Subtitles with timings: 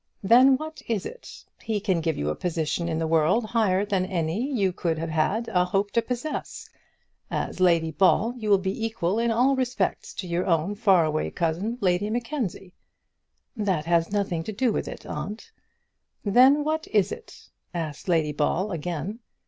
[0.23, 1.45] "Then what is it?
[1.61, 5.11] He can give you a position in the world higher than any you could have
[5.11, 6.67] had a hope to possess.
[7.29, 11.29] As Lady Ball you will be equal in all respects to your own far away
[11.29, 12.73] cousin, Lady Mackenzie."
[13.55, 15.51] "That has nothing to do with it, aunt."
[16.25, 17.39] "Then what is it?"
[17.71, 19.19] asked Lady Ball again.